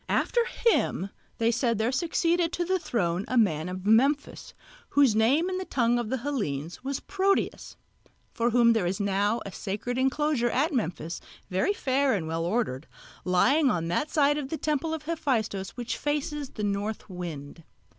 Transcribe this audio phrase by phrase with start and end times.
[0.09, 4.55] After him, they said, there succeeded to the throne a man of Memphis,
[4.89, 7.77] whose name in the tongue of the Hellenes was Proteus;
[8.33, 12.87] for whom there is now a sacred enclosure at Memphis, very fair and well ordered,
[13.25, 17.63] lying on that side of the temple of Hephaistos which faces the North Wind.